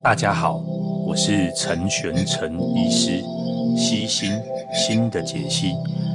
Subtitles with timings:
[0.00, 0.62] 大家好，
[1.04, 3.20] 我是陈玄陈医师，
[3.76, 4.32] 悉心
[4.72, 5.72] 心的解析，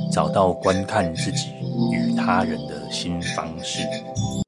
[0.09, 1.49] 找到观看自己
[1.91, 3.79] 与他人的新方式。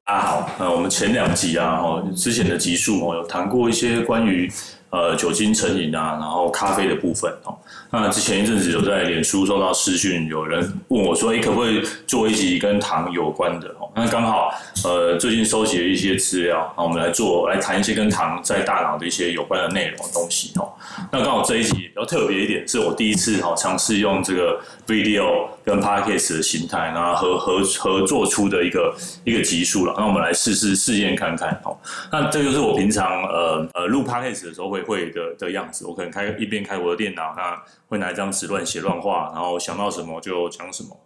[0.06, 4.50] 大家好，那我们前两集啊，哈，之前的集数哦，有谈过一些关于
[4.96, 7.54] 呃酒精成瘾啊，然后咖啡的部分哦。
[7.92, 14.50] 那之前一阵子有在脸书收到私讯，有人问我说：“诶，可不可以做一集跟糖有关的？”哦，那刚好，
[14.84, 20.72] 呃，最近收集了一些资料，那我们来做来谈一些跟糖在大脑的一些有关的内容东西哦。
[21.12, 28.94] 那刚好这一集比较特别一点，是我第一次哦尝试用这个 video 跟 podcast 的形态，然后合合合作出的一个
[29.24, 29.94] 一个集数了。
[29.98, 31.78] 那我们来试试试验看看哦。
[32.12, 35.86] 那这就是我平常呃呃录 podcast 的时候会会的的样子。
[35.86, 40.98] 我可能开一边开我的电脑，那会拿一张纸乱写乱画，然后想到什么就讲什么。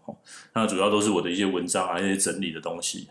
[0.54, 3.08] 那主要都是我的一些文章啊，一些整理的东西。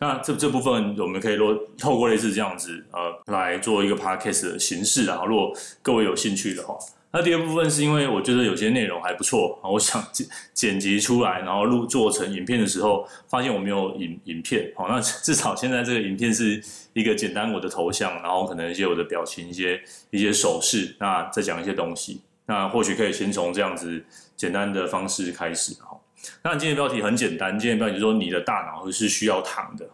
[0.00, 5.06] 那这这部分我们可以说透过类似这样子呃来做一个 podcast 的形式。
[5.06, 6.76] 然后如果各位有兴趣的话，
[7.10, 14.70] 那第二部分是因为我觉得有些内容还不错，我想剪剪辑出来，然后录做成影片的时候，发现我没有影影片。
[14.76, 22.20] 好，那 至少现在这个影片是一个简单我的头像，然后可能一些我的表情，一些一些手势，那再讲一些东西。
[22.44, 24.04] 那或许可以先从这样子
[24.36, 25.98] 简单的方式开始哈。
[26.42, 29.87] 那今天标题很简单，今天标题就是说你的大脑是需要糖的。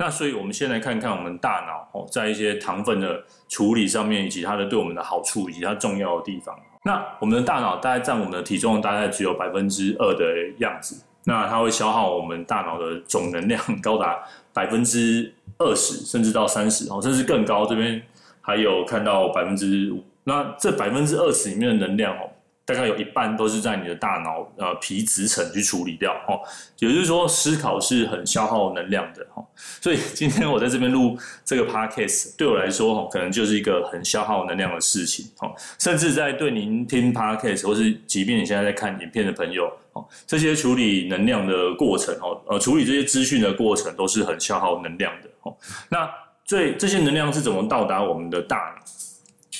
[0.00, 6.58] 那所以我们先来看看我们大脑哦，在一些糖分的处理上面，以及它的对我们的好处，以及它重要的地方。
[6.84, 10.24] 那我们的大脑大概占我们的体重大概只有百分之二的
[10.56, 14.18] 样子，那它会消耗我们大脑的总能量高达
[14.54, 17.66] 百分之二十，甚至到三十哦，甚至更高。
[17.66, 18.00] 这边
[18.40, 20.02] 还有看到百分之五。
[20.24, 22.29] 那这百分之二十里面的能量哦，
[22.72, 26.38] 大概有一半都是在你的大脑呃皮质层去处理掉哦，
[26.78, 29.44] 也就是说思考是很消耗能量的哦。
[29.80, 35.52] 所以今天我在这边录这个 podcast，对我来说哦，可能就是一个很消耗能量的事情哦。
[35.80, 45.56] 甚至在对您听 podcast，或是即便你现在在看影片的朋友哦，这些处理能量的过程哦，呃，处理这些资讯的过程都是很消耗能量的哦。
[45.88, 46.08] 那
[46.44, 48.84] 最这些能量是怎么到达我们的大脑？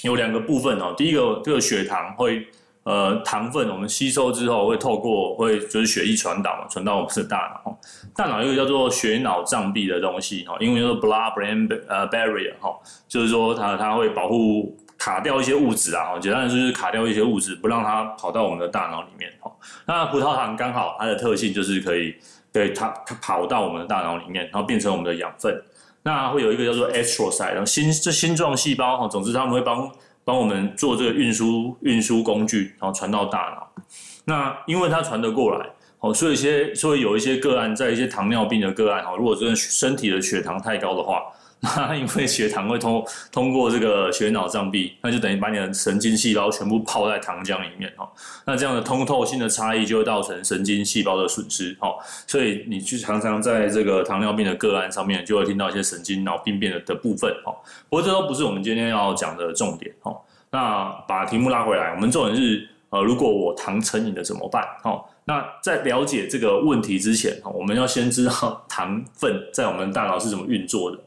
[0.02, 2.48] 有两个部分哦，第一个这个血糖会
[2.82, 7.78] 呃糖分我们吸收之后会透过会就是血液传导嘛，传到我们的大脑。
[8.14, 12.74] 大脑有一个叫做血脑障壁的东西哈，英文叫做 blood-brain 呃 barrier 哈，
[13.08, 19.50] 就是说它它会保护卡掉一些物质啊，简单的说就是卡掉一些物质，不让它跑到我们的大脑里面哈。
[19.86, 22.14] 那葡萄糖刚好它的特性就是可以
[22.52, 25.62] 对它它跑到我们的大脑里面，然后变成我们的养分。
[26.02, 29.90] 那会有一个叫做 astrocyte，然后心这心状细胞哈，总之他们会帮
[30.24, 33.82] 帮我们做这个运输运输工具，然后传到大脑。
[34.24, 35.66] 那因为它传得过来，
[36.00, 41.22] 哦，所以一些所以有一些个案，在一些糖尿病的个案哈，如果真的身体的血糖太高的话。
[41.76, 48.10] 那因为血糖会通通过这个血脑障壁，那就等于把你的神经细胞全部泡在糖浆里面哈。
[48.46, 51.94] 那这样的通透性的差异就会造成神经细胞的损失哈。
[52.26, 57.54] 所以你去常常在这个糖尿病的个案上面，就会听到一些神经脑病变的的部分哈。
[57.90, 60.16] 不过这都不是我们今天要讲的重点哈。
[60.50, 64.64] 那把题目拉回来，我们重点是呃，如果我糖成瘾了怎么办？
[64.82, 64.98] 哈。
[65.26, 70.98] 那在了解这个问题之前，我们要先知道 糖分在我们大脑是怎么运作的。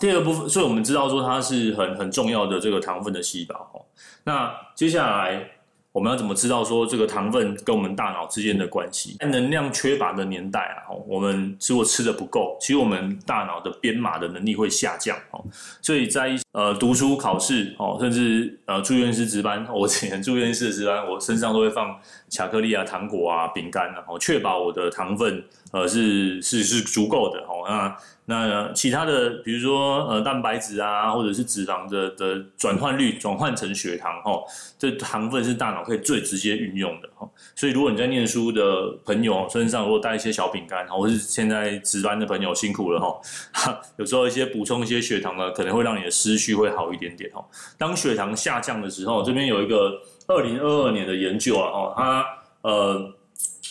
[0.00, 3.82] 第二个部分，所以我们知道说它是很很重要的这个糖分的细胞哦。
[4.24, 5.50] 那接下来
[5.90, 9.16] 我们要怎么知道说这个糖分跟我们大脑之间的关系？
[9.18, 15.44] 在能量缺乏的年代啊，我们如果吃的不够，其实我们大脑的编码的能力会下降哦。
[15.82, 21.96] 所以在一呃读书考试哦，甚至呃住院师值班，我以前住院师值班，我身上都会放
[22.28, 27.38] 巧克力啊、糖果啊、饼干啊，确保我的糖分呃是是是足够的。
[27.42, 27.96] 哦，那。
[28.30, 34.44] 那其他的，比如说呃蛋白质啊，或者是脂肪的的转换率转换成血糖哦，
[34.78, 37.08] 这糖分是大脑可以最直接运用的
[37.54, 47.44] 所以如果你在念书的朋友身上如果带一些小饼干，或是现在值班的朋友辛苦了哈，有时候一些补充一些血糖呢，可能会让你的思绪会好一点点哦。
[47.76, 52.24] 当血糖下降的时候，这边有一个二零二二年的研究啊哦，它
[52.62, 53.14] 呃。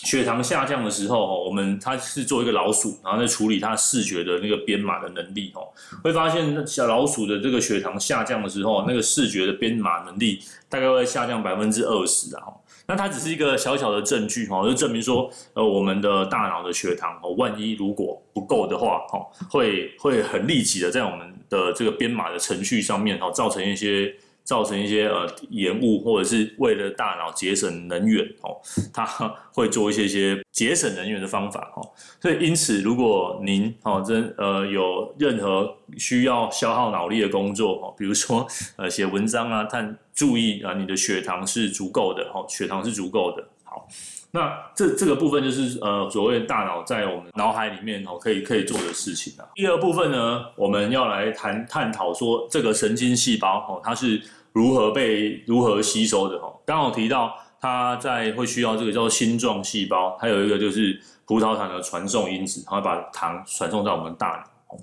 [0.00, 5.66] 血糖下降的时候，我们它是做一个老鼠，然后在处理它视觉的那个编码的能力，哦，
[6.04, 10.38] 会发现小老鼠的这个血糖下降的时候，那个视觉的编码能力
[10.68, 12.44] 大概会下降百分之二十啊，
[12.88, 24.14] 那它只是一个小小的证据，哈，就证明说，呃，我们的大脑的血糖，哦，万一如果不够的话哦，会会很立即的在我们的这个编码的程序上面哦，造成一些
[24.48, 28.56] 造成一些呃延误，或者是为了大脑节省能源哦，
[28.94, 29.04] 它
[29.52, 31.84] 会做一些些节省能源的方法哦。
[32.18, 38.46] 所以因此，如果您哦真呃有任何需要消耗脑力的工作哦，比如说
[38.76, 43.44] 呃写文章啊，但注意啊，你的血糖是足够的哦，血糖是足够的。
[43.62, 43.86] 好。
[44.30, 49.48] 那这这个部分就是呃所谓大脑在我们脑海里面哦可以可以做的事情啊。
[49.54, 54.22] 第二部分呢，我们要来谈探讨说这个神经细胞哦它是
[54.58, 56.52] 如何被如何吸收的哈。
[56.66, 64.76] 刚好提到它在会需要这个叫做星状细胞，还有一个就是葡萄糖的传送因子，它会把糖传送到我们大脑。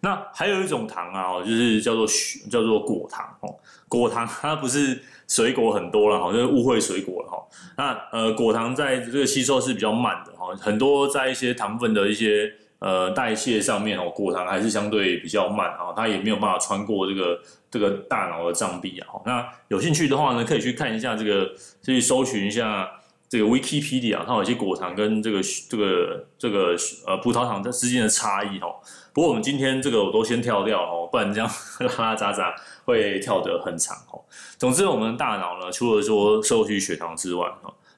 [0.00, 2.06] 那还有一种糖啊，就是叫做
[2.50, 3.54] 叫做果糖哦。
[3.88, 5.02] 果糖它不是。
[5.28, 7.36] 水果很多了哈，就是误会水果了哈。
[7.76, 17.40] 那呃，果糖在这个吸收是比较慢的哈，很多在一些糖分的一些呃代谢上面哦，果糖还是相对比较慢啊，它也没有办法穿过这个
[17.70, 19.08] 这个大脑的障壁啊。
[19.24, 21.50] 那有兴趣的话呢，可以去看一下这个，
[21.82, 22.88] 去搜寻一下
[23.28, 26.76] 这个 Wikipedia，它有些果糖跟这个这个这个
[27.06, 28.76] 呃葡萄糖之间的差异哦。
[29.12, 31.50] 不过我们今天这个我都先跳掉哦，不然这样
[31.98, 32.54] 拉拉杂杂
[32.84, 34.22] 会跳得很长哦。
[34.56, 37.48] 总之，我们大脑呢，除了说摄取血糖之外，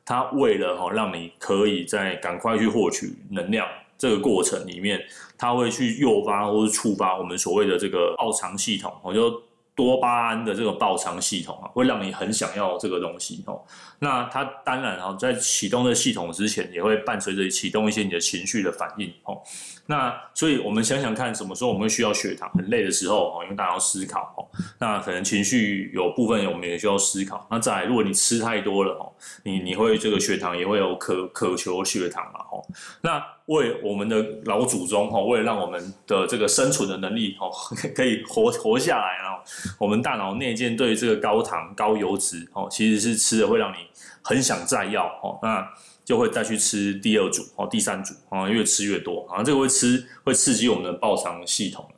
[0.06, 3.68] 它为了哈让你可以在赶快去获取能量
[4.00, 4.98] 这个过程里面，
[5.36, 9.30] 它会去诱发或是触发我们所谓的这个报偿系统，我就
[9.74, 13.60] 多巴胺的这个报偿系统啊，会让你很想要这个东西哦。
[13.98, 19.38] 那它当然哈，在启动这个系统之前，也会伴随着启动一些你的情绪的反应哦。
[19.86, 22.48] 那所以，我们想想看，什么时候我们会需要血糖？
[22.50, 24.46] 很累的时候哦，因为大家要思考哦。
[24.78, 27.46] 那可能情绪有部分，我们也需要思考。
[27.50, 29.12] 那再来，如果你吃太多了哦，
[29.42, 32.64] 你你会这个血糖也会有渴渴求血糖嘛哦。
[33.00, 37.50] 那为我们的老祖宗哈，为了让我们的这个生存的能力哦，
[37.94, 39.42] 可以活活下来啊，
[39.76, 43.78] 我们大脑内建对这个高糖高油脂哦，其实是吃的会让你
[44.22, 45.38] 很想再要哦。
[45.42, 45.68] 那
[46.10, 51.88] 就会再去吃第二组哦，第三组啊，越吃越多啊，这个会吃会刺激我们的报偿系统。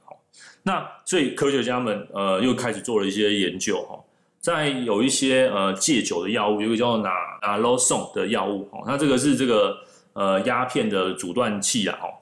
[0.65, 3.99] 那所以科学家们呃又开始做了一些研究哈，
[4.39, 7.11] 在有一些呃戒酒的药物，有一个叫拿
[7.41, 9.79] 拿洛宋的药物哦，那这个是这个
[10.13, 12.13] 呃鸦片的阻断器啊哦。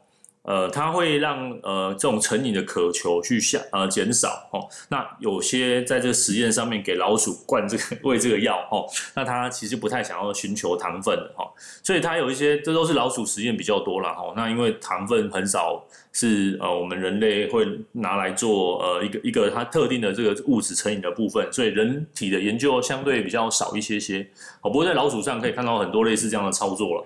[0.43, 4.67] 呃，它会让呃这种成瘾的渴求去下呃减少哦。
[4.89, 11.45] 那有些在这个实验上面给老鼠灌这个 喂这个药哦，那它其实不太想要寻求糖分的哈。
[11.83, 14.33] 所以它有一些，这都是老鼠实验比较多了哈。
[14.35, 24.27] 那因为糖分很少是呃我们人类会拿来做呃一个一个它特定的这个物质成瘾的部分，所以人体的研究相对比较少一些些。
[24.63, 27.05] 哦，不过在老鼠上可以看到很多类似这样的操作了。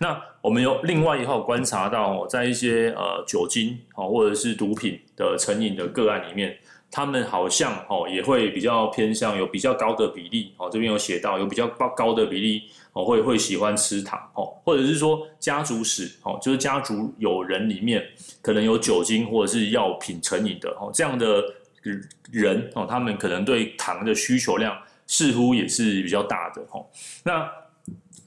[0.00, 6.56] 那我们有另外一号观察到哦，在一些呃酒精哦或者是毒品的成瘾的个案里面，
[6.90, 12.62] 他们好像哦也会比较偏向有比较高的比例哦，这边有写到有比较高高的比例
[12.92, 18.02] 哦会会喜欢吃糖哦，或者是说家族史哦，就是家族有人里面
[18.40, 21.42] 可能有酒精或者是药品成瘾的哦，这样的
[22.30, 24.76] 人哦，他们可能对糖的需求量
[25.06, 26.86] 似乎也是比较大的哦，
[27.24, 27.50] 那。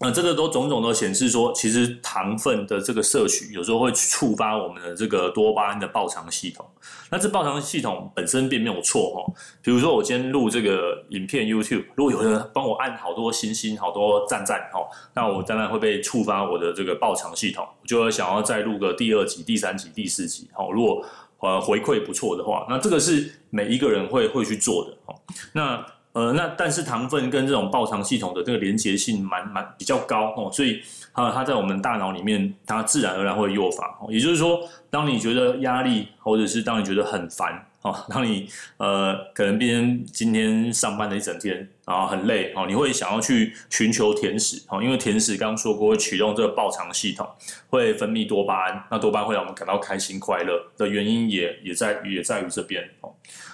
[0.02, 6.66] 那这个都种种都显示说，其实糖分的这个摄取有时候会触发我们的这个多巴胺的爆偿系统。
[7.12, 9.34] 那这爆偿系统本身并没有错哈。
[9.62, 14.80] 比如说我今天录这个影片 YouTube，如果有人帮我按好多星星、好多赞赞哈，
[15.14, 20.50] 那我当然会被触发我的这个爆偿系统，我就会想要再录个第二集、第三集、第四集。
[20.52, 21.06] 好，如果
[21.42, 25.16] 呃回馈不错的话，那这个是每一个人会会去做的哈。
[25.54, 25.86] 那。
[26.14, 30.82] 呃，那但是糖分跟这种报偿系统的这个连结性蛮蛮比较高哦，所以
[31.14, 33.98] 啊，它在我们大脑里面，它自然而然会诱发。
[34.10, 37.66] 也就是说，当你觉得压力，或者是当你觉得很烦。
[37.84, 47.28] 哦，当你呃可能边今天上班了一整天，然后很累哦，你会想要去寻求甜食哦，因为甜食刚刚说过会启动这个报偿系统，
[47.72, 53.12] 会分泌多巴胺，那多巴胺会让我们感到开心快乐的原因也也在也在于这边哦。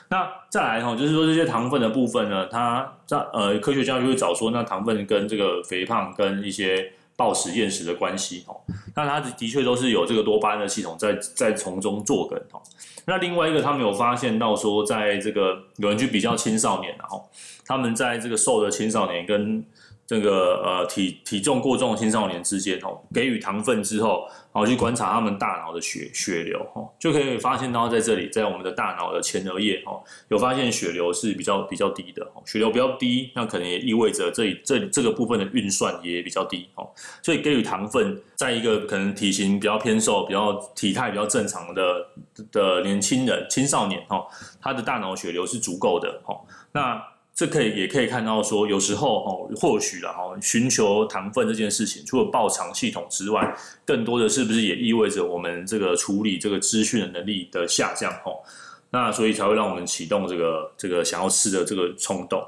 [0.10, 8.56] 那再来哈，就是说这些糖分的部分呢，它在呃科学家就会找说，那糖分跟这个肥胖跟一些暴食厌食的关系哦，
[8.96, 12.62] 那它的的确都是有这个多巴胺的系统在在从中作梗哦。
[13.06, 17.28] 那另外一个，他们有发现到说，在这个有人去比较青少年，然后
[17.66, 19.64] 他们在这个瘦的青少年跟
[20.08, 24.28] 这个呃体体重过重的青少年之间，哦，给予糖分之后。
[24.54, 36.90] 然后去观察他们大脑的血血流，哦，就可以发现到在这里，在我们的大脑的前额叶，哦，有发现血流是比较比较低的，哦，血流比较低，那可能也意味着这里这这个部分的运算也比较低，哦，
[37.22, 42.08] 所以给予糖分，在一个可能体型比较偏瘦、比较体态比较正常的
[42.52, 44.26] 的年轻人、青少年，哦，
[44.60, 47.00] 他的大脑血流是足够的，哦，那。
[47.38, 58.42] 这可以也可以看到说，有时候哦，或许了哈，寻求糖分这件事情，除了爆肠系统之外，更多的是不是也意味着我们这个处理这个资讯的能力的下降哦？
[58.90, 62.44] 那所以才会让我们启动这个这个想要吃的这个冲动。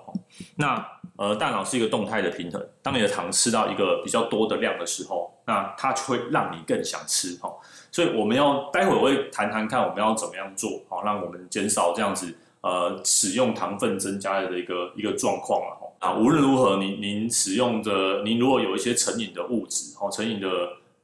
[0.55, 0.83] 那
[1.17, 7.53] 呃，大脑是一个动态的平衡，当你的糖吃到一个比较多的量的时候，那它就会让你更想吃哦。
[7.91, 12.35] 所以我们要待会我会谈谈看我们要怎么样做好，让我们减少这样子。
[12.61, 20.47] 呃，使用糖分增加的一个一个状况了哈啊，无论如何，您您使用的，您如果有一些成瘾的物质，哈，成瘾的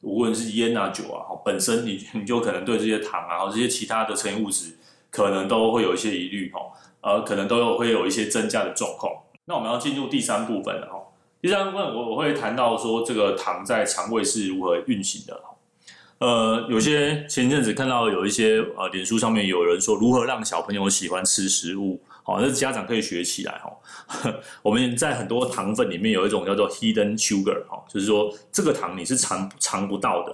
[0.01, 4.77] 无论是烟啊酒啊，哈，本身你 你就可能对这些糖啊，或这些其他的成瘾物质，
[5.09, 6.59] 可能都会有一些疑虑哈，
[6.99, 9.13] 呃，可能都有会有一些增加的状况。
[9.45, 10.99] 那我们要进入第三部分了哈，
[11.41, 15.41] 第三部分我我会谈到说，这个糖在肠胃是如何运行的。
[16.19, 24.33] 呃，有些前阵子看到有一些呃，脸书上面有人说如何让小朋友喜欢吃食物，好，那家长可以学起来哈。
[24.63, 30.33] 我们在很多糖分里面有一种叫做 hidden sugar 哈，就是说这个糖你是尝尝不到的，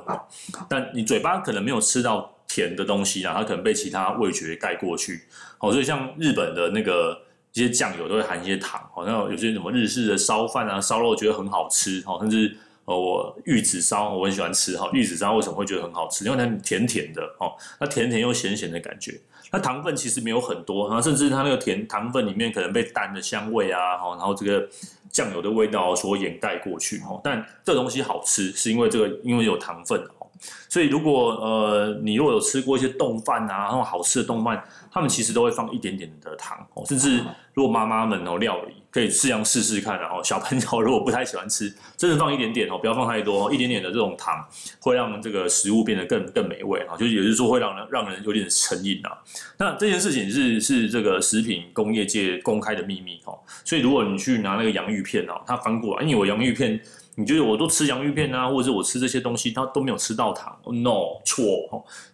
[0.70, 5.22] 但你嘴巴可能没有吃到甜的东西啊，它可能被其他味觉盖过去。
[5.58, 7.20] 好，所以像日本的那个
[7.54, 12.56] 一些酱油都会含一些糖，好像有些什么日式的烧饭啊、烧肉觉得很好吃，好，甚至。
[12.98, 16.25] 我玉子烧我很喜欢吃哈，玉子烧为什么会觉得很好吃？
[16.25, 19.19] 因为它甜甜的哦，那甜甜又咸咸的感觉。
[19.51, 24.65] 那糖分其实没有很多，然后甚至它那个甜糖分里面可能被蛋的香味啊，哈然后这个
[25.10, 27.19] 酱油的味道所掩盖过去哈。
[27.24, 30.21] 但这东西好吃，是因为这个因为有糖分哦。
[30.69, 38.74] 所以如果呃你如果有吃过一些冻饭啊，那种好吃的冻饭，他们其实都会放一点点的糖哦，甚至如果妈妈们哦料理。
[38.91, 44.45] 可以这样试试看，然后小朋友如果不太喜欢吃，真的放一点点哦，不要放太多，一点点的这种糖
[44.81, 49.17] 会让这个食物变得更更美味啊，就也就是说会让人让人有点成瘾啊。
[49.57, 56.77] 那这件事情是是这个食品工业界公开的秘密哦，所以如果你去拿那个洋芋片哦，它翻过来，因为我洋芋片。
[57.15, 61.46] 你觉得我都吃洋芋片啊，或者是我吃这些东西，它都没有吃到糖？No，错。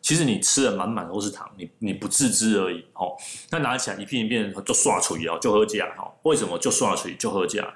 [0.02, 2.84] 其实你吃的满满都是糖，你你不自知而已。
[2.94, 3.16] 哦，
[3.52, 5.86] 那拿起来一片一片就刷出去啊，就喝假。
[5.96, 7.72] 哈，为什么就刷出去就喝假？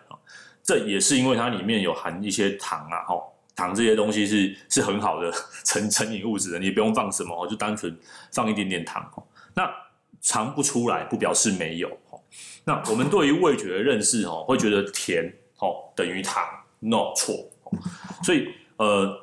[0.63, 3.04] 这也是因为它里面有含一些糖啊。
[3.04, 3.16] 哈，
[3.56, 5.32] 糖这些东西是是很好的
[5.63, 7.96] 成成瘾物质的，你不用放什么，就单纯
[8.32, 9.08] 放一点点糖。
[9.54, 9.70] 那
[10.22, 11.90] 尝不出来不表示没有。
[12.63, 16.44] 那我们对于味觉的认识，哦，会觉得甜，哦，等于糖。
[16.82, 17.36] No 错，
[18.24, 18.48] 所以
[18.78, 19.22] 呃，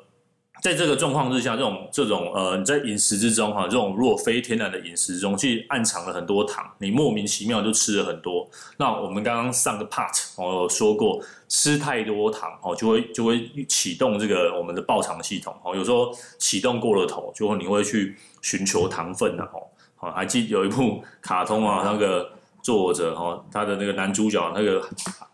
[0.61, 8.49] 在这个状况之下，这种这种呃，你在饮食之中哈，这种如果非天然的饮食中去暗藏了很多糖，你莫名其妙就吃了很多。
[8.77, 19.67] 那我们刚刚上个 part 我有说过，吃太多糖哦，就会就会启动这个我们的报偿系统哦，有时候启动过了头，就会你会去寻求糖分的哦。
[19.97, 22.38] 好，还记有一部卡通啊，那个。
[22.61, 24.81] 作者哈，他的那个男主角那个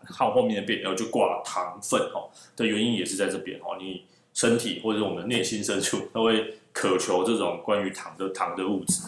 [0.08, 4.04] 号后面的边，然后就挂糖分哦的原因也是在这边哦，你
[4.34, 9.02] 身体或者我们内心深处都会渴求这种关于糖的糖的物质。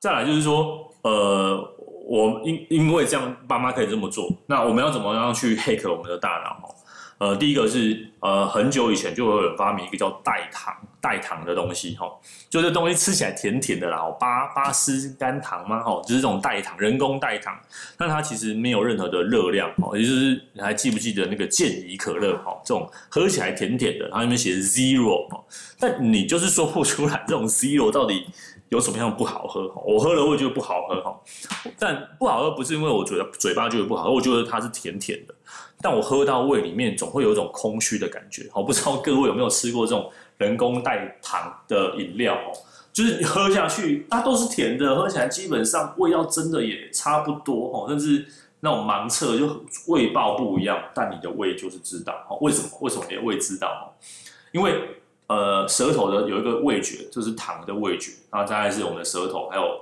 [0.00, 1.74] 再来就是说，呃，
[2.06, 6.74] 我因因为这样，爸妈可以这么做，那我们要怎么样去 hack 我们的大脑？
[7.18, 12.10] 呃，第一个是呃，很久以前就有人发明一个叫代糖代糖的东西哈，
[12.48, 17.54] 就这东西吃起来甜甜的啦，巴巴斯甘糖嘛，哈，就是这种代糖，人工代糖，
[17.98, 25.38] 但它其实没有任何的热量哦，也就是你还记不记得那个健怡可乐哈，这种喝起来甜甜的，它里面写 zero 哈，
[25.78, 28.26] 但你就是说不出来这种 zero 到底
[28.70, 31.20] 有什么样不好喝哈，我喝了我也觉得不好喝哈，
[31.78, 35.34] 但不好喝不是因为我觉得嘴巴觉得不好，我觉得它是甜甜的。
[35.82, 42.52] 但我喝到胃里面总会有一种空虚的感觉，我不知道各位有没有吃过这种人工代糖的饮料哦？
[42.92, 48.26] 就是你喝下去，它都是甜的，喝起来基本上味道真的也差不多哦，甚至
[48.60, 52.38] 那种盲测就味道不一样，但你的胃就是知道哦。
[52.40, 52.68] 为什么？
[52.80, 53.94] 为什么你的胃知道？
[54.52, 59.80] 因为呃，舌头的有一个味觉，就是糖的味觉，然后再来是我们的舌头，还有。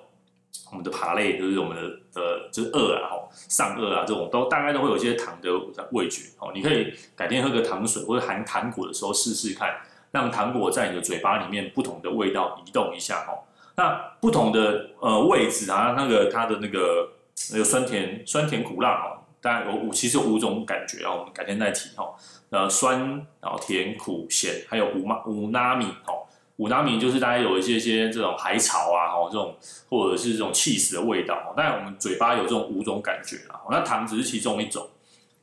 [0.70, 1.82] 我们的爬类就是我们的
[2.14, 5.50] 呃，就是顎啊，吼，上颚啊，这种都大概都会有一些糖的
[5.92, 6.50] 味觉哦。
[6.54, 9.68] 你可以改天喝个糖水或者含糖果的时候试试看，
[10.12, 13.42] 让糖果在你的嘴巴里面不同的味道移动一下哦。
[13.74, 13.90] 那
[14.20, 17.08] 不同的呃位置啊，那个它的那个
[17.50, 22.14] 那个酸甜酸甜苦辣哦，当然有五其实五种感觉啊，我们改天再提哦。
[22.50, 23.00] 呃，酸
[23.40, 26.28] 然后甜苦咸，还有五妈五纳米哦。
[26.58, 29.56] 五纳米就是大家有一些些这种海草啊，哈，这种
[29.88, 31.54] 或者是这种起司的味道。
[31.56, 34.86] 当然，我们嘴巴有这种五种感觉啊，那糖只是其中一种。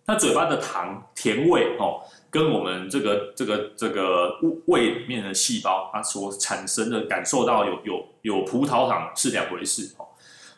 [0.05, 10.05] 那嘴巴的糖甜味哦，跟我们这个这个这个胃里面的细胞它所产生的感受到有有有葡萄糖是两回事哦。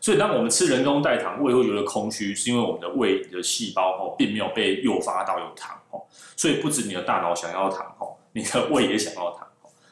[0.02, 6.02] 所以当我们吃人工代糖，胃会觉得空虚，是因为我们的胃的细胞哦，并没有被诱发到有糖哦。
[6.36, 9.48] 所以不止你的大脑想要糖哦，你的胃也想要糖。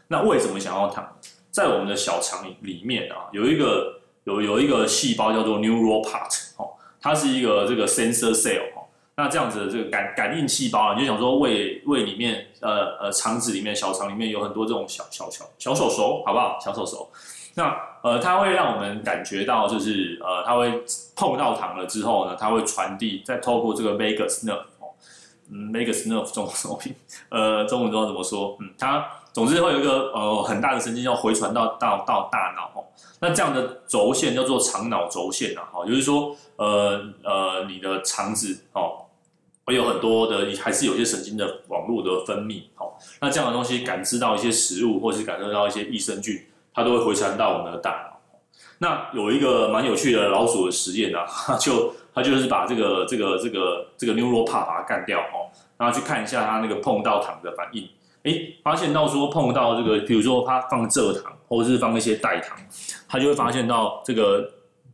[0.08, 1.16] 那胃怎么想要糖？
[1.52, 8.79] 在我们的小肠里面啊，有一个有有一个细胞叫做 neural part 哦，它是一个这个 sensor cell。
[9.22, 16.58] 那这样子的这个感感应细胞啊，你就想说胃胃里面呃呃肠子里面小肠里面有很多这种小小小小手手，好不好？
[16.64, 17.12] 小手手。
[17.56, 20.72] 那呃，它会让我们感觉到，就是呃，它会
[21.18, 24.88] 碰到糖了之后呢，它会传递，再透过这个 vagus nerve 哦，
[25.52, 26.96] 嗯，vagus nerve 中文什么拼？
[27.28, 32.86] 呃，中文不知道怎么说，嗯，它总之会有一个呃很大的神经要回传到到到大脑哦。
[33.20, 39.04] 那这样的轴线叫做肠脑轴线啊，哈，就是说呃呃，你的肠子哦，
[39.70, 42.94] 会有很多的，还是有些神经的网络的分泌哦。
[43.22, 46.44] 那这样的东西感知到一些食物，或是感受到一些益生菌。
[46.74, 48.40] 它都会回传到我们的大脑。
[48.78, 57.88] 那有一个蛮有趣的老鼠的实验啊，它就它就是把这个这个这个这个 neural part 把它干掉哦，然后去看一下它那个碰到糖的反应。
[58.24, 62.58] 诶，发现到说碰到这个，比如说它放蔗糖，或者是放一些代糖，
[63.08, 64.50] 它就会发现到这个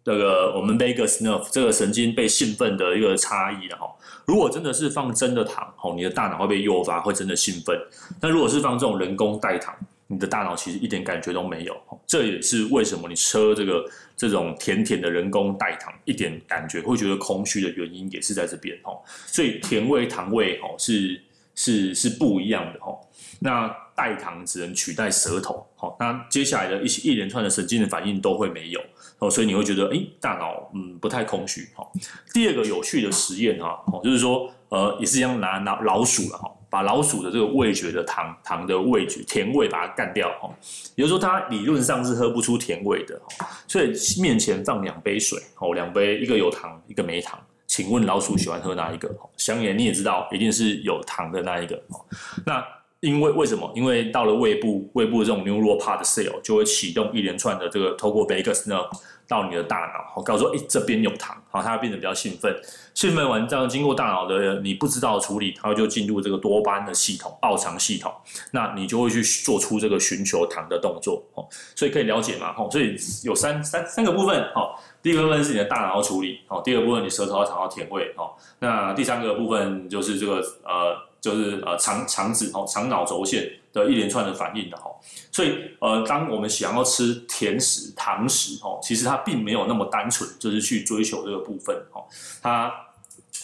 [0.05, 3.87] 这个我们 vagus nerve 这个神经被兴奋的一个差异了哈。
[4.25, 7.75] 如果真的是放真的糖，哦，你的大脑会被诱发，会真的兴奋。
[8.21, 13.83] 但如果是放这种人工代糖，你的大脑其实一点感觉都没有，这也是为什么你吃这个
[14.15, 19.01] 这种甜甜的人工代糖一点感觉会觉得空虚的原因，也是在这边哦。
[19.25, 21.19] 所以甜味糖味哦是
[21.55, 22.99] 是是不一样的哦。
[23.39, 28.81] 那代糖只能取代舌头，好，那接下来的一些一连串的神经的反应都会没有
[29.19, 31.87] 哦，所以你会觉得诶，大脑嗯不太空虚哈。
[32.33, 36.51] 第二个有趣的实验哈，哦就是说呃也是一样拿拿老鼠了哈。
[36.67, 40.51] 把老鼠的这个味觉的糖糖的味觉甜味把它干掉哦，
[40.95, 43.17] 也就是说它理论上是喝不出甜味的，
[43.65, 49.09] 所以面前放两杯水哦，两杯一个有糖一个没糖，请问老鼠喜欢喝哪一个？
[49.37, 52.03] 香盐你也知道一定是有糖的那一个哦，
[52.45, 52.61] 那
[53.05, 53.71] 因为为什么？
[53.75, 58.79] 因为到了胃部，胃部的这种 neural part cell 就会启动一连串的这个透过 vagus 呢
[59.27, 62.55] 到你的大脑，告诉说，诶，这边有糖，好，它会变得比较兴奋。
[62.93, 68.11] 兴奋完这样，经过大脑的你不知道的处理，它就进入这个多巴胺的系统、报偿系统，
[68.51, 71.23] 那你就会去做出这个寻求糖的动作。
[71.35, 72.55] 哦，所以可以了解嘛？
[72.57, 74.39] 哦，所以有三三三个部分。
[74.55, 76.39] 哦，第一个部分是你的大脑处理。
[76.47, 78.13] 哦，第二个部分你舌头要尝到甜味。
[78.17, 84.91] 哦，那第三个部分就是这个呃，就是呃肠肠子哦，肠脑轴线的一连串的反应的哈。
[85.31, 92.05] 所以，呃，当我们想要吃甜食、糖食，哦，其实它并没有那么单纯，就是去追求这个部分，哦，
[92.43, 92.71] 它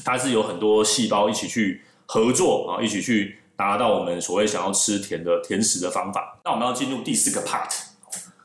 [0.05, 6.39] 它是有很多细胞一起去合作啊，一起去达到我们所谓想要吃甜的甜食的方法。
[6.45, 7.90] 那我们要进入第四个 part。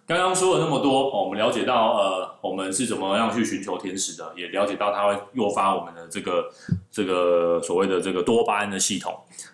[0.06, 6.48] 刚刚说了那么多，我们了解到，呃，我们是怎么样去寻求甜食的，也了解到它会诱发我们的这个
[6.92, 9.12] 这个所谓的这个多巴胺的系统。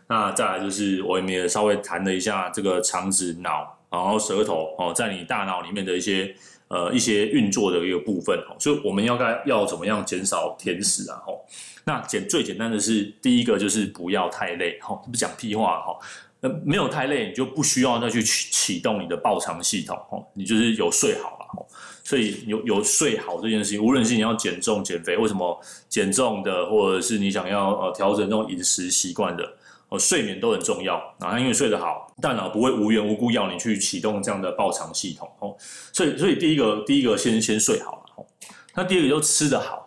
[0.09, 6.35] 那再来就是，我们也稍微谈了一下这个肠子、脑，然后舌头哦，在你大脑里面的一些
[6.69, 8.55] 呃一些运作的一个部分哦。
[8.59, 11.17] 所以我们要该要怎么样减少甜食啊？
[11.27, 11.41] 哦，
[11.87, 15.97] 那简最简单的是，第一个就是不要太累，哈，不讲屁话哈。
[16.43, 21.65] 呃，没有太累，你就不需要再去启启动你的爆肠系统哦，你就是有睡好了哦，
[22.03, 29.49] 所以有有睡好这件事情，无论是你要减重减肥，为什么减重的，或者是你想要呃调整这种饮食习惯的，
[29.89, 30.97] 哦，睡眠都很重要。
[31.21, 35.57] 啊，因为睡得好，大脑不会无缘无故要你去启动这样的爆肠系统哦，
[35.93, 38.27] 所以所以第一个第一个先先睡好了哦，
[38.75, 39.82] 那第二个就吃得好。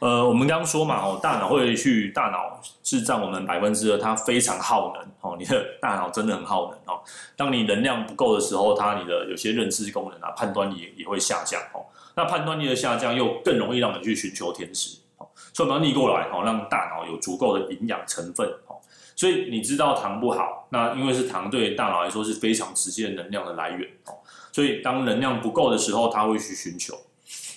[0.00, 5.36] 呃，我们刚刚说嘛，哦，大脑会去，大脑是占我们百分之二，它非常耗能哦。
[5.38, 7.00] 你的大脑真的很耗能哦。
[7.34, 11.80] 当你能量不够的时候，它你的有些认知功能啊、判断力也也会下降哦。
[12.14, 15.26] 那判断力的下降，又更容易让你去寻求甜食哦。
[15.54, 18.76] 所以我们要逆过来哦，让大脑有足够的营养成分哦。
[19.14, 24.12] 所以你知道糖不好，那因为是糖对大脑来说是非常直接能量的来源哦。
[24.52, 26.94] 所以当能量不够的时候，它会去寻求。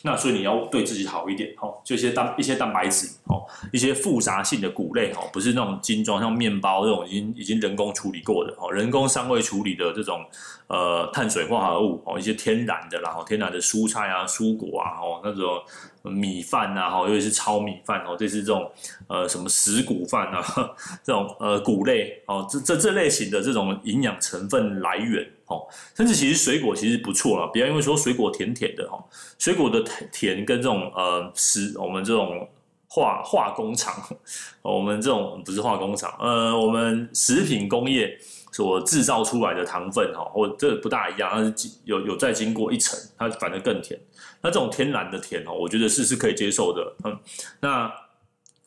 [0.02, 10.26] 那所以你要对自己好一点，哦，就一些蛋一些蛋白质，哦，一些复杂性的谷类，哦，不是那种精装像面包这种已经已经人工处理过的，哦，人工尚未处理的这种
[10.68, 15.62] 呃碳水化合物，哦，一些天然的，然后天然的蔬菜啊、蔬果啊，哦，那种
[16.02, 18.72] 米饭啊，哈，尤其是糙米饭哦，这是这种
[19.08, 20.42] 呃什么石谷饭啊，
[21.04, 25.30] 这种呃谷类，哦，这这这类型的这种营养成分来源。
[25.50, 29.04] 哦，甚至其实水果其实不错了，不要因为说水果甜甜的哈，
[29.38, 32.48] 水果的甜跟这种呃食我们这种
[32.88, 33.94] 化化工厂，
[34.62, 38.16] 我们这种不是化工厂，呃，我们食品工业
[38.52, 44.00] 所制造出来的糖分哈，或这不大一样，它是有有再经过一层，它反而更甜。
[44.42, 47.20] 那这种天然的甜哦，我觉得是是可以接受的，嗯，
[47.60, 47.92] 那。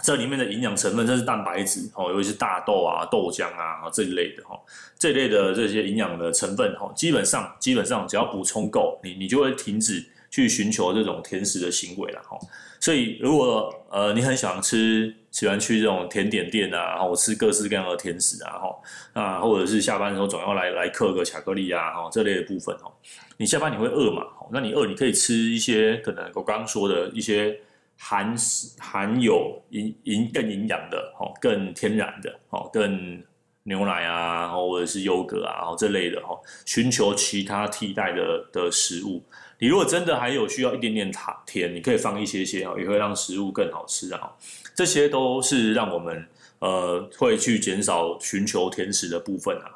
[0.02, 4.58] 这里面的营养成分，这是蛋白质哦，尤其是大豆啊、豆浆啊这一类的哈，
[4.98, 12.36] 这一类的这些营养的成分哈，基本上基本上只要补充够，你你就会停止去寻求这种甜食的行为了哈。
[12.80, 22.90] 所以如果呃你很喜欢吃，喜欢去这种甜点店啊，然后吃各式各样的甜食啊哈，啊或者是下班的时候总要来来嗑个巧克力啊哈这类的部分哈，
[23.36, 24.24] 你下班你会饿嘛？
[24.50, 27.56] 那你饿你可以吃一些可能我刚刚说的一些。
[28.04, 28.34] 含
[28.80, 33.22] 含有营营更营养的哦，更天然的哦，更
[33.62, 36.36] 牛奶啊，或者是优格啊，这类的哦，
[36.66, 39.22] 寻求其他替代的的食物。
[39.60, 44.32] 你如果真的还有需要一点点糖甜，你可以放一些些哦，也会让食物更好吃啊。
[44.74, 46.26] 这些都是让我们
[46.58, 49.70] 呃会去减少寻求甜食的部分啊。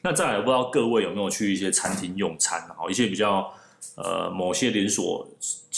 [0.00, 2.88] 那再来，不知道各位有没有去一些餐厅用餐啊？
[2.88, 3.52] 一些比较。
[3.94, 5.26] 呃，某些连锁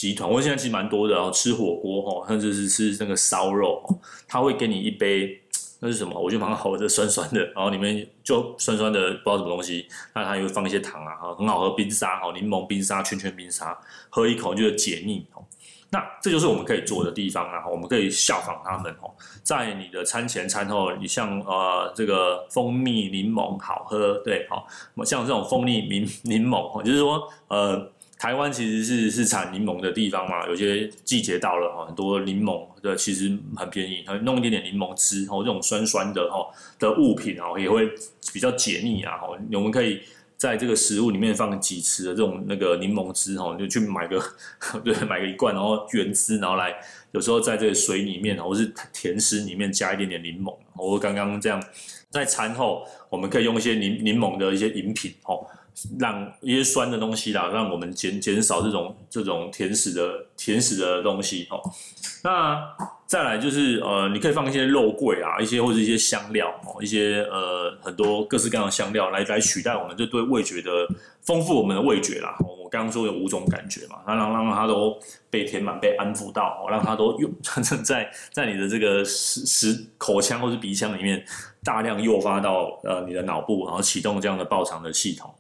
[0.01, 3.85] 集团，我现在其实蛮多的，然后吃火锅哈，甚至是吃那个烧肉，
[4.27, 5.39] 他会给你一杯，
[5.79, 6.19] 那是什么？
[6.19, 15.27] 我觉得蛮好的，酸酸的，然后里面就酸酸的，不知道什么东西，那他又放一些糖啊，很好喝，冰沙哈，柠檬冰沙，圈圈冰沙，喝一口就解腻。
[15.91, 17.67] 那这就是我们可以做的地方啊！
[17.69, 24.67] 我们可以效仿他们哦，在你的餐前餐后，你像呃这个蜂蜜柠檬好喝，对，好，
[25.05, 36.47] 像这种蜂蜜柠柠檬，就是说呃台湾其实是是产柠檬的地方嘛，有些季节到了哈，很多柠檬的其实很便宜，弄一点点柠檬汁哦，这种酸酸的哈
[36.79, 37.91] 的物品哦也会
[38.31, 39.15] 比较解腻啊，
[39.53, 40.01] 我们可以。
[40.41, 44.19] 在这个食物里面放几匙的这种那个柠檬汁哦，就去买个
[44.83, 46.75] 对，买个一罐，然后原汁，然后来
[47.13, 50.55] 有时候在这个水里面或是甜食里面加一点点柠檬。
[50.77, 51.63] 我刚刚这样
[52.09, 55.47] 在餐后，我们可以用一些柠柠檬的一些饮品哦，
[55.99, 61.61] 让一些酸的东西啦，让我们减减少这种这种甜食的甜食的东西哦。
[62.23, 62.77] 那。
[63.11, 70.71] 再来就是呃，你可以放一些肉桂啊，一些或者一些香料哦，一些呃很多各式各样的香料来来取代我们，就对味觉的
[71.21, 72.37] 丰富我们的味觉啦。
[72.39, 77.31] 我刚刚说有五种感觉嘛，那让让它都被填满、被安抚到，让它都用
[77.85, 81.25] 在在你的这个食食口腔或是鼻腔里面
[81.65, 85.33] 大量诱发到呃你的脑部，然后启动这样的爆肠的系统。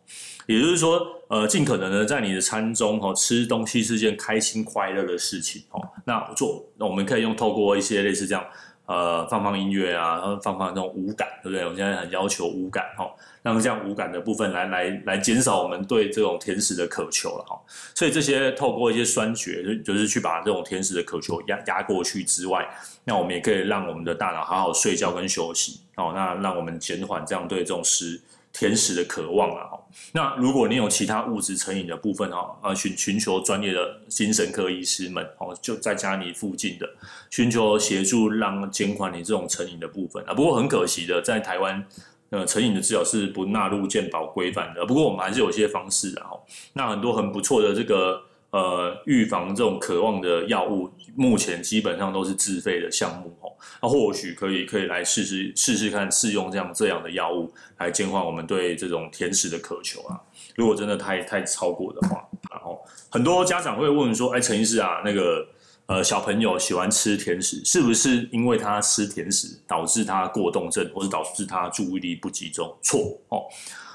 [0.46, 5.80] 也就是说，呃，尽可能的在你的餐中哦，吃东西是件开心快乐的事情哦。
[6.04, 8.44] 那做，那我们可以用透过一些类似这样，
[8.90, 11.62] 呃，放放音乐啊，然后放放这种五感，对不对？
[11.62, 13.08] 我们现在很要求五感哈，
[13.40, 17.56] 让这样五感的部分来来来减少我们对这种甜食的渴求了哈。
[17.94, 22.68] 所以这些透过一些酸觉，就是去把这种甜食的渴求压压过去之外，
[23.04, 26.10] 那我们也可以让我们的大脑好好睡觉跟休息哦。
[26.12, 28.20] 那让我们减缓这样对这种食。
[28.52, 29.78] 甜食的渴望啊，
[30.12, 36.88] 那如果你有其他物质成瘾的部分哦，呃，寻寻求专业的精神科医师们哦，就在家里附近的
[37.30, 40.34] 寻求协助，让监管你这种成瘾的部分啊。
[40.34, 41.84] 不过很可惜的，在台湾，
[42.30, 44.84] 呃，成瘾的治疗是不纳入健保规范的。
[44.86, 46.38] 不过我们还是有些方式的哈。
[46.72, 48.22] 那很多很不错的这个。
[48.50, 53.52] 呃，预防这种渴望的药物，目前基本上都是自费的项目哦。
[53.80, 60.20] 那或许可以可以来试试试试看，试用这样这样的药物来减缓我们对这种甜食的渴求啊。
[60.56, 65.46] 如果真的太太超过的话，然后很多家长会问说：“哎，陈医师啊，那个
[65.86, 73.44] 呃小朋友喜欢吃甜食，是不是因为他吃甜食导致他过动症，或者导致他注意力不集中？”错哦，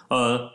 [0.07, 0.49] 呃。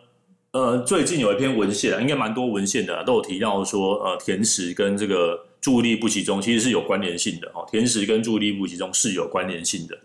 [0.53, 7.65] 呃，最近有一篇文献啊，应该蛮多文献的，都有提到说，呃，甜食跟这个注意力不集中其实是有关联性的哦。
[7.71, 9.97] 甜食跟注意力不集中是有关联性的，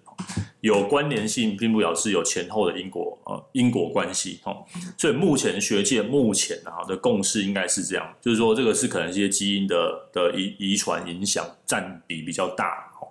[0.59, 4.63] 有关联性并不表示有前后的因果呃因果关系哦。
[4.99, 13.09] 所以目前学界目前啊的共识应该是这样，就是说这个是可能一些基因的的遗遗传影响占比比较大哦。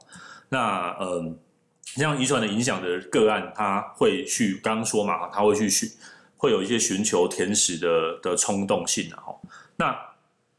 [0.51, 1.37] 那嗯、
[1.97, 5.91] 像遗传的影响的个案，他会去刚刚说嘛，他会去去。
[6.45, 9.33] 会有一些寻求甜食的的冲动性啊，
[9.77, 9.99] 那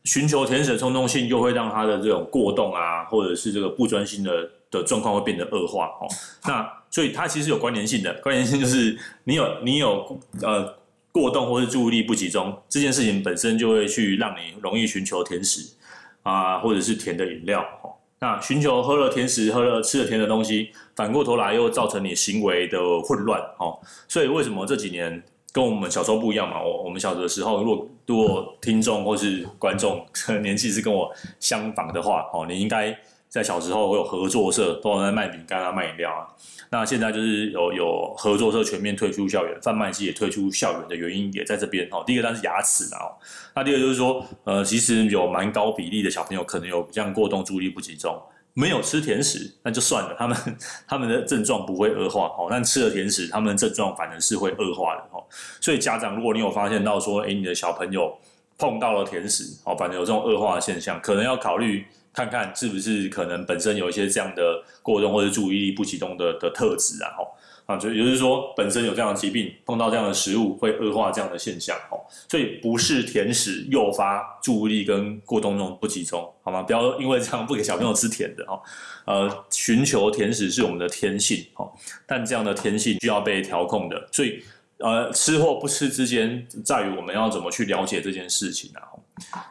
[0.04, 6.08] 寻求甜食的冲动性又会让他的这种过动啊，或者是这个不专心的的状况会变得恶化哦。
[6.46, 10.76] 那所以它其实有关联性的，关联性就是你有你有呃
[11.12, 15.76] 过动或是注意力不集中这件事情本身就会去让你容易寻求甜食
[16.24, 17.94] 啊，或者是甜的饮料哦。
[18.20, 23.78] 那寻求喝了甜食，喝了吃了甜的东西，反过头来又造成你行为的混乱哦。
[24.08, 25.24] 所以为什么这几年？
[25.56, 30.06] 跟我们小时候不一样嘛，我我们小的时候，如果如果听众或是观众
[30.44, 32.94] 年纪是跟我相仿的话，哦，你应该
[33.30, 36.28] 在小时候会有合作社，都在卖饼干啊、卖饮料啊。
[36.72, 42.04] 那现在就是有有合作社全面退出校园，贩卖机也退出校园的原因也在这边哦。
[42.06, 43.08] 第一个当然是牙齿啊，
[43.56, 48.22] 那第二个就是说，呃，其实有蛮高比例的小朋友可能有这样过动、注意力不集中，
[48.56, 50.38] 没有吃甜食那就算了，他们
[50.88, 52.48] 他们的症状不会恶化哦。
[52.50, 55.24] 但吃了甜食，他们的症状反而是会恶化的哦。
[55.62, 58.18] 所以家长，如果你有发现到说，哎，你的小朋友
[58.58, 61.86] 碰到了甜食哦，反正有这种恶化的现象，可能要考虑。
[62.16, 67.36] 看看是不是可能本身有一些这样的过动或者注意力不集中的的特质啊，吼
[67.66, 71.98] 啊，就也就是说本身有这样的疾病，碰到这样的食物会恶化这样的现象，哦，
[72.30, 76.62] 所以不是甜食诱发注意力跟过动中不集中，好吗？
[76.62, 78.62] 不要因为这样不给小朋友吃甜的，哈，
[79.06, 81.68] 呃，寻求甜食是我们的天性，哈，
[82.06, 84.44] 但这样的天性需要被调控的，所以
[84.78, 88.82] 呃，吃或不吃之间在于我们要怎么去了解这件事情啊。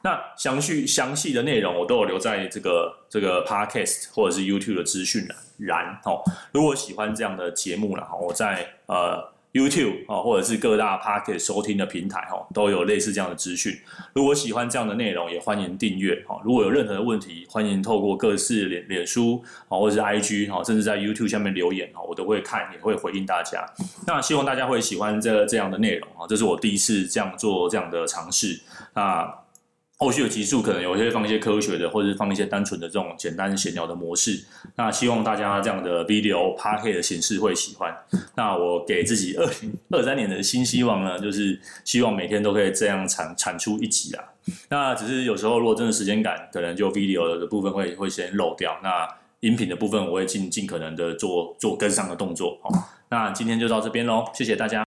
[0.03, 5.27] 那详细详细的内容我都有留在这个这个 podcast 或者是 YouTube 的资讯
[5.59, 6.22] 栏哦。
[6.53, 13.72] 如果喜欢这样的节目呢，我在呃 YouTube 啊或者是各大 podcast 收听的平台哈都有类似这样的资讯。
[14.12, 16.40] 如果喜欢这样的内容，也欢迎订阅哈。
[16.44, 23.64] 如果有任何的问题，欢迎透过各式脸脸书啊或者是 IG 哈，甚至在 YouTube 下面留言哈，我都会看也会回应大家。
[24.07, 28.61] 那希望大家会喜欢这这样的内容啊，这是我第一次这样做这样的尝试
[28.92, 29.43] 那。
[29.96, 34.44] 后续的集数可能有些放一些科学的，或者是放一些单纯的这种简单闲聊的模式。
[34.76, 37.96] 那希望大家这样的 video podcast 的形式会喜欢。
[38.37, 44.24] 那我给自己二零二三年的新希望呢，就是希望每天都可以这样产产出一集啊。
[44.68, 48.76] 那只是有时候如果真的时间赶，可能就 video 的部分会会先漏掉。
[48.83, 49.09] 那
[49.40, 52.59] 音频的部分我会尽尽可能的做做跟上的动作。
[52.62, 52.70] 好，
[53.11, 54.85] 那今天就到这边喽，谢谢大家。